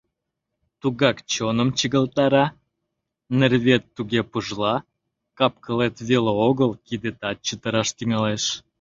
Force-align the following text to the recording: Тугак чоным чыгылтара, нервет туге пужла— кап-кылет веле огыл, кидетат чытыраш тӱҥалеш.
Тугак 0.81 1.17
чоным 1.31 1.69
чыгылтара, 1.77 2.45
нервет 3.37 3.83
туге 3.95 4.21
пужла— 4.31 4.75
кап-кылет 5.37 5.95
веле 6.09 6.31
огыл, 6.49 6.71
кидетат 6.87 7.37
чытыраш 7.45 7.89
тӱҥалеш. 7.97 8.43